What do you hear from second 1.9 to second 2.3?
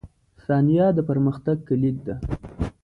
ده.